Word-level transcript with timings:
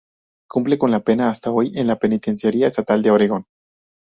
Cumple 0.49 0.79
la 0.87 1.01
pena 1.01 1.29
hasta 1.29 1.51
hoy 1.51 1.73
en 1.75 1.85
la 1.85 1.99
Penitenciaría 1.99 2.65
Estatal 2.65 3.03
de 3.03 3.11
Oregon. 3.11 3.45